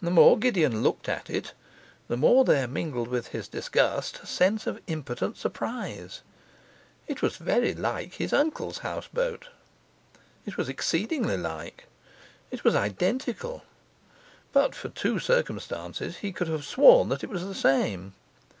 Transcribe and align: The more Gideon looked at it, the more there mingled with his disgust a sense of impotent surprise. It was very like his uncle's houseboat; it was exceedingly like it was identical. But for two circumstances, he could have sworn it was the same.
The 0.00 0.12
more 0.12 0.38
Gideon 0.38 0.84
looked 0.84 1.08
at 1.08 1.28
it, 1.28 1.54
the 2.06 2.16
more 2.16 2.44
there 2.44 2.68
mingled 2.68 3.08
with 3.08 3.26
his 3.34 3.48
disgust 3.48 4.20
a 4.22 4.26
sense 4.26 4.64
of 4.64 4.80
impotent 4.86 5.36
surprise. 5.36 6.22
It 7.08 7.20
was 7.20 7.34
very 7.36 7.74
like 7.74 8.14
his 8.14 8.32
uncle's 8.32 8.78
houseboat; 8.86 9.48
it 10.46 10.56
was 10.56 10.68
exceedingly 10.68 11.36
like 11.36 11.88
it 12.52 12.62
was 12.62 12.76
identical. 12.76 13.64
But 14.52 14.76
for 14.76 14.88
two 14.88 15.18
circumstances, 15.18 16.18
he 16.18 16.30
could 16.32 16.46
have 16.46 16.64
sworn 16.64 17.10
it 17.10 17.24
was 17.28 17.44
the 17.44 17.52
same. 17.52 18.14